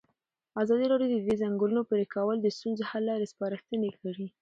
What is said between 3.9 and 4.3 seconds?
کړي.